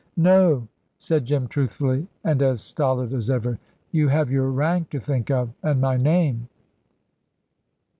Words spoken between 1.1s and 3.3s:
Jim, truthfully, and as stolid as